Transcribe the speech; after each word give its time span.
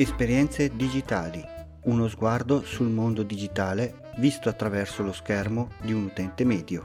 Esperienze 0.00 0.76
digitali. 0.76 1.44
Uno 1.86 2.06
sguardo 2.06 2.62
sul 2.62 2.86
mondo 2.86 3.24
digitale 3.24 4.12
visto 4.18 4.48
attraverso 4.48 5.02
lo 5.02 5.10
schermo 5.10 5.70
di 5.82 5.92
un 5.92 6.04
utente 6.04 6.44
medio. 6.44 6.84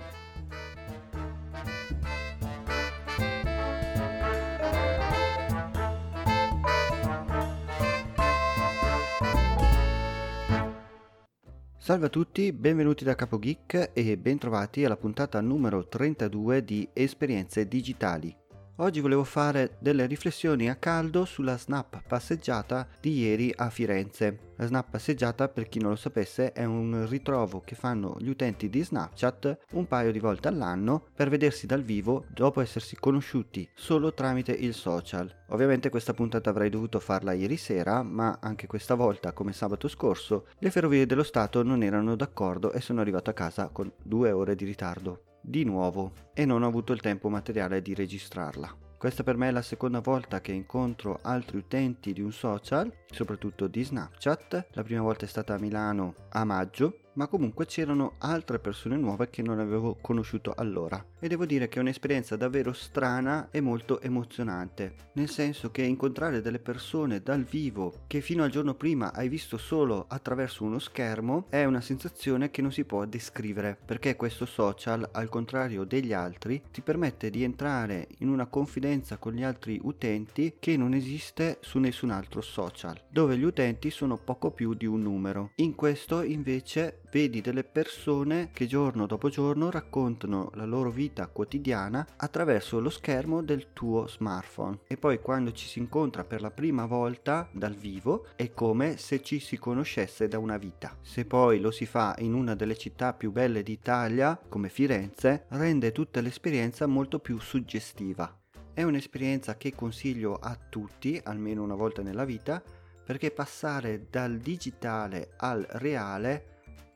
Salve 11.77 12.07
a 12.07 12.09
tutti, 12.09 12.52
benvenuti 12.52 13.04
da 13.04 13.14
Capo 13.14 13.38
Geek 13.38 13.91
e 13.93 14.18
bentrovati 14.18 14.84
alla 14.86 14.98
puntata 14.98 15.39
numero 15.39 15.88
32 15.88 16.64
di 16.64 16.89
Esperienze 16.91 17.68
digitali. 17.68 18.36
Oggi 18.77 19.02
volevo 19.02 19.23
fare 19.23 19.76
delle 19.77 20.08
riflessioni 20.08 20.68
a 20.68 20.76
caldo 20.76 21.26
sulla 21.26 21.59
snap 21.59 22.02
passeggiata 22.08 22.88
di 23.00 23.20
ieri 23.20 23.54
a 23.55 23.70
Firenze. 23.70 24.54
La 24.55 24.66
snap 24.66 24.90
passeggiata, 24.90 25.48
per 25.48 25.70
chi 25.70 25.77
non 25.77 25.91
lo 25.91 25.95
sapesse, 25.95 26.54
è 26.54 26.66
un 26.66 27.05
ritrovo 27.08 27.62
che 27.64 27.76
fanno 27.76 28.16
gli 28.17 28.30
utenti 28.30 28.72
di 28.72 28.84
Snapchat 28.84 29.59
un 29.73 29.86
paio 29.86 30.12
di 30.12 30.17
volte 30.17 30.48
all'anno 30.48 31.05
per 31.14 31.30
vedersi 31.30 31.67
dal 31.67 31.84
vivo 31.84 32.26
dopo 32.34 32.62
essersi 32.62 32.95
conosciuti 32.95 33.70
solo 33.76 34.12
tramite 34.12 34.54
il 34.54 34.73
social. 34.73 35.31
Ovviamente 35.50 35.90
questa 35.90 36.16
puntata 36.16 36.50
avrei 36.50 36.72
dovuto 36.72 37.00
farla 37.00 37.34
ieri 37.34 37.58
sera, 37.58 38.02
ma 38.02 38.40
anche 38.42 38.66
questa 38.66 38.95
volta, 38.95 39.34
come 39.34 39.53
sabato 39.53 39.88
scorso, 39.88 40.48
le 40.58 40.72
ferrovie 40.72 41.05
dello 41.05 41.22
Stato 41.22 41.62
non 41.62 41.84
erano 41.84 42.16
d'accordo 42.16 42.72
e 42.72 42.81
sono 42.81 43.02
arrivato 43.02 43.30
a 43.30 43.34
casa 43.34 43.67
con 43.67 43.92
due 44.02 44.31
ore 44.31 44.55
di 44.55 44.66
ritardo 44.66 45.26
di 45.43 45.63
nuovo 45.65 46.13
e 46.33 46.45
non 46.45 46.63
ho 46.63 46.67
avuto 46.67 46.93
il 46.93 47.02
tempo 47.02 47.29
materiale 47.29 47.81
di 47.81 47.93
registrarla. 47.93 48.77
Questa 48.97 49.23
per 49.23 49.35
me 49.35 49.49
è 49.49 49.52
la 49.52 49.61
seconda 49.61 49.99
volta 49.99 50.39
che 50.39 50.53
incontro 50.53 51.19
altri 51.22 51.58
utenti 51.58 52.13
di 52.13 52.22
un 52.22 52.31
social, 52.31 52.89
soprattutto 53.11 53.67
di 53.67 53.83
Snapchat. 53.83 54.67
La 54.72 54.83
prima 54.83 55.02
volta 55.02 55.25
è 55.25 55.27
stata 55.27 55.55
a 55.55 55.59
Milano 55.59 56.16
a 56.30 56.45
maggio 56.45 57.00
ma 57.14 57.28
comunque 57.28 57.66
c'erano 57.66 58.14
altre 58.19 58.59
persone 58.59 58.97
nuove 58.97 59.30
che 59.30 59.42
non 59.42 59.59
avevo 59.59 59.97
conosciuto 60.02 60.53
allora. 60.56 61.03
E 61.19 61.28
devo 61.28 61.45
dire 61.45 61.69
che 61.69 61.78
è 61.78 61.81
un'esperienza 61.81 62.36
davvero 62.36 62.73
strana 62.73 63.50
e 63.52 63.61
molto 63.61 64.02
emozionante, 64.02 64.95
nel 65.14 65.30
senso 65.30 65.72
che 65.72 65.84
incontrare 65.84 66.41
delle 66.41 66.59
persone 66.59 67.22
dal 67.22 67.44
vivo 67.44 68.02
che 68.08 68.22
fino 68.22 68.44
al 68.44 68.50
giorno 68.50 68.73
prima 68.75 69.14
hai 69.14 69.30
visto 69.30 69.58
solo 69.58 70.06
attraverso 70.08 70.64
uno 70.64 70.80
schermo 70.80 71.45
è 71.50 71.64
una 71.66 71.81
sensazione 71.81 72.52
che 72.52 72.61
non 72.61 72.72
si 72.72 72.86
può 72.86 73.06
descrivere, 73.06 73.78
perché 73.86 74.16
questo 74.16 74.45
social, 74.45 75.08
al 75.11 75.30
contrario 75.30 75.84
degli 75.84 76.14
altri, 76.14 76.61
ti 76.72 76.81
permette 76.81 77.30
di 77.30 77.44
entrare 77.44 78.08
in 78.19 78.30
una 78.30 78.47
confidenza 78.47 79.17
con 79.17 79.34
gli 79.34 79.44
altri 79.44 79.80
utenti 79.84 80.56
che 80.59 80.78
non 80.78 80.94
esiste 80.94 81.58
su 81.61 81.80
nessun 81.80 82.09
altro 82.09 82.41
social, 82.41 83.00
dove 83.09 83.38
gli 83.38 83.44
utenti 83.44 83.89
sono 83.89 84.17
poco 84.17 84.52
più 84.52 84.73
di 84.73 84.86
un 84.86 85.02
numero. 85.02 85.52
In 85.56 85.75
questo 85.75 86.22
invece 86.23 87.03
vedi 87.14 87.42
delle 87.42 87.64
persone 87.64 88.50
che 88.52 88.66
giorno 88.66 89.06
dopo 89.06 89.30
giorno 89.30 89.69
raccontano 89.69 90.50
la 90.56 90.66
loro 90.66 90.89
vita 90.89 91.28
quotidiana 91.28 92.08
attraverso 92.16 92.80
lo 92.80 92.89
schermo 92.89 93.44
del 93.44 93.67
tuo 93.72 94.08
smartphone 94.08 94.80
e 94.88 94.97
poi 94.97 95.22
quando 95.22 95.52
ci 95.52 95.67
si 95.67 95.78
incontra 95.78 96.23
per 96.23 96.41
la 96.41 96.50
prima 96.50 96.88
volta 96.88 97.47
dal 97.52 97.75
vivo 97.75 98.25
è 98.36 98.52
come 98.52 98.97
se 98.97 99.22
ci 99.22 99.39
si 99.39 99.59
conoscesse 99.59 100.28
da 100.28 100.39
una 100.39 100.58
vita. 100.58 100.97
Se 101.02 101.25
poi 101.25 101.59
lo 101.59 101.69
si 101.69 101.86
fa 101.86 102.16
in 102.17 102.34
una 102.34 102.56
delle 102.56 102.75
città 102.75 103.14
più 103.14 103.31
belle 103.31 103.61
d'Italia, 103.61 104.39
come 104.50 104.69
Firenze, 104.69 105.45
rende 105.50 105.91
tutta 105.91 106.19
l'esperienza 106.19 106.88
molto 106.88 107.19
più 107.19 107.38
suggestiva. 107.38 108.36
È 108.73 108.81
un'esperienza 108.81 109.56
che 109.56 109.75
consiglio 109.75 110.39
a 110.41 110.58
tutti, 110.67 111.22
almeno 111.23 111.61
una 111.61 111.75
volta 111.75 112.02
nella 112.02 112.25
vita, 112.25 112.59
perché 113.06 113.30
passare 113.30 114.08
dal 114.09 114.38
digitale 114.38 115.34
al 115.38 115.63
reale 115.74 116.53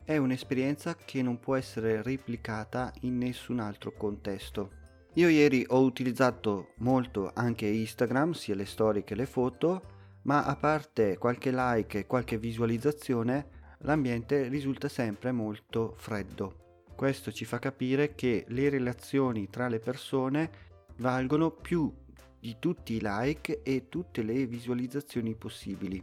è 0.08 0.16
un'esperienza 0.16 0.96
che 0.96 1.20
non 1.20 1.38
può 1.38 1.54
essere 1.54 2.00
replicata 2.00 2.90
in 3.02 3.18
nessun 3.18 3.60
altro 3.60 3.92
contesto. 3.92 4.70
Io 5.16 5.28
ieri 5.28 5.66
ho 5.68 5.82
utilizzato 5.82 6.70
molto 6.78 7.30
anche 7.34 7.66
Instagram, 7.66 8.32
sia 8.32 8.54
le 8.54 8.64
storie 8.64 9.04
che 9.04 9.14
le 9.14 9.26
foto, 9.26 9.82
ma 10.22 10.46
a 10.46 10.56
parte 10.56 11.18
qualche 11.18 11.50
like 11.52 11.98
e 11.98 12.06
qualche 12.06 12.38
visualizzazione, 12.38 13.48
l'ambiente 13.80 14.48
risulta 14.48 14.88
sempre 14.88 15.30
molto 15.30 15.92
freddo. 15.98 16.84
Questo 16.96 17.30
ci 17.30 17.44
fa 17.44 17.58
capire 17.58 18.14
che 18.14 18.46
le 18.48 18.70
relazioni 18.70 19.50
tra 19.50 19.68
le 19.68 19.78
persone 19.78 20.50
valgono 20.96 21.50
più 21.50 21.92
di 22.40 22.56
tutti 22.58 22.94
i 22.94 23.00
like 23.02 23.60
e 23.62 23.90
tutte 23.90 24.22
le 24.22 24.46
visualizzazioni 24.46 25.34
possibili. 25.34 26.02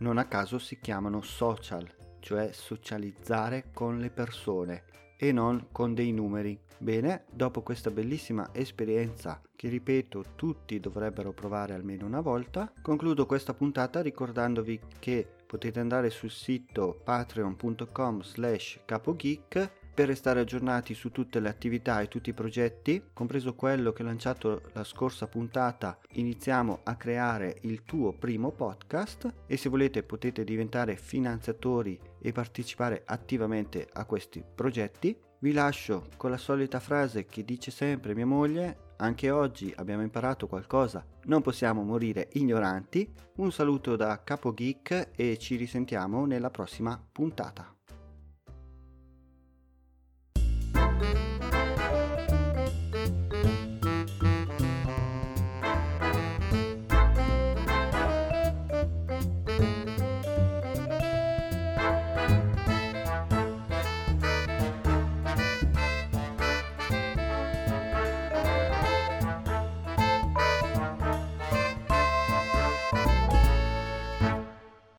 Non 0.00 0.18
a 0.18 0.26
caso 0.26 0.58
si 0.58 0.78
chiamano 0.78 1.22
social 1.22 1.99
cioè 2.20 2.50
socializzare 2.52 3.70
con 3.72 3.98
le 3.98 4.10
persone 4.10 4.84
e 5.16 5.32
non 5.32 5.66
con 5.72 5.94
dei 5.94 6.12
numeri. 6.12 6.58
Bene, 6.78 7.24
dopo 7.30 7.62
questa 7.62 7.90
bellissima 7.90 8.48
esperienza 8.52 9.42
che 9.54 9.68
ripeto 9.68 10.24
tutti 10.34 10.80
dovrebbero 10.80 11.32
provare 11.32 11.74
almeno 11.74 12.06
una 12.06 12.22
volta, 12.22 12.72
concludo 12.80 13.26
questa 13.26 13.52
puntata 13.52 14.00
ricordandovi 14.00 14.80
che 14.98 15.26
potete 15.46 15.80
andare 15.80 16.08
sul 16.08 16.30
sito 16.30 16.98
patreon.com 17.04 18.22
slash 18.22 18.80
capogeek 18.86 19.79
per 20.00 20.08
restare 20.08 20.40
aggiornati 20.40 20.94
su 20.94 21.10
tutte 21.10 21.40
le 21.40 21.50
attività 21.50 22.00
e 22.00 22.08
tutti 22.08 22.30
i 22.30 22.32
progetti, 22.32 23.10
compreso 23.12 23.54
quello 23.54 23.92
che 23.92 24.02
ho 24.02 24.06
lanciato 24.06 24.62
la 24.72 24.82
scorsa 24.82 25.26
puntata, 25.26 25.98
iniziamo 26.12 26.80
a 26.84 26.96
creare 26.96 27.58
il 27.64 27.82
tuo 27.82 28.14
primo 28.14 28.50
podcast 28.50 29.30
e 29.46 29.58
se 29.58 29.68
volete 29.68 30.02
potete 30.02 30.42
diventare 30.42 30.96
finanziatori 30.96 32.00
e 32.18 32.32
partecipare 32.32 33.02
attivamente 33.04 33.86
a 33.92 34.06
questi 34.06 34.42
progetti. 34.54 35.14
Vi 35.40 35.52
lascio 35.52 36.06
con 36.16 36.30
la 36.30 36.38
solita 36.38 36.80
frase 36.80 37.26
che 37.26 37.44
dice 37.44 37.70
sempre 37.70 38.14
mia 38.14 38.24
moglie, 38.24 38.94
anche 38.96 39.28
oggi 39.28 39.70
abbiamo 39.76 40.00
imparato 40.00 40.46
qualcosa, 40.46 41.04
non 41.24 41.42
possiamo 41.42 41.82
morire 41.82 42.30
ignoranti. 42.32 43.06
Un 43.36 43.52
saluto 43.52 43.96
da 43.96 44.22
Capo 44.24 44.54
Geek 44.54 45.10
e 45.14 45.36
ci 45.36 45.56
risentiamo 45.56 46.24
nella 46.24 46.48
prossima 46.48 46.98
puntata. 47.12 47.74